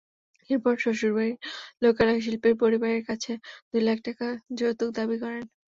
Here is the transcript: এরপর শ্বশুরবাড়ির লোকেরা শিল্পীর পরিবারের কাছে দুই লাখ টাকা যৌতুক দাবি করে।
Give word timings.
এরপর 0.49 0.73
শ্বশুরবাড়ির 0.77 1.37
লোকেরা 1.83 2.13
শিল্পীর 2.23 2.55
পরিবারের 2.61 3.03
কাছে 3.09 3.31
দুই 3.69 3.81
লাখ 3.87 3.97
টাকা 4.07 4.27
যৌতুক 4.57 4.89
দাবি 4.97 5.17
করে। 5.19 5.39